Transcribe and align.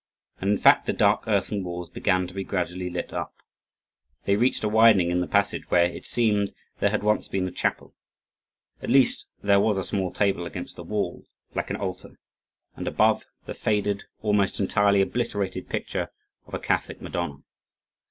And 0.39 0.49
in 0.49 0.57
fact 0.57 0.87
the 0.87 0.93
dark 0.93 1.27
earthen 1.27 1.63
walls 1.63 1.87
began 1.87 2.25
to 2.25 2.33
be 2.33 2.43
gradually 2.43 2.89
lit 2.89 3.13
up. 3.13 3.35
They 4.25 4.35
reached 4.35 4.63
a 4.63 4.67
widening 4.67 5.11
in 5.11 5.19
the 5.21 5.27
passage 5.27 5.69
where, 5.69 5.83
it 5.85 6.07
seemed, 6.07 6.55
there 6.79 6.89
had 6.89 7.03
once 7.03 7.27
been 7.27 7.47
a 7.47 7.51
chapel; 7.51 7.93
at 8.81 8.89
least, 8.89 9.27
there 9.43 9.59
was 9.59 9.77
a 9.77 9.83
small 9.83 10.11
table 10.11 10.47
against 10.47 10.75
the 10.75 10.83
wall, 10.83 11.27
like 11.53 11.69
an 11.69 11.75
altar, 11.75 12.19
and 12.75 12.87
above, 12.87 13.25
the 13.45 13.53
faded, 13.53 14.05
almost 14.23 14.59
entirely 14.59 15.01
obliterated 15.01 15.69
picture 15.69 16.09
of 16.47 16.55
a 16.55 16.59
Catholic 16.59 16.99
Madonna. 16.99 17.43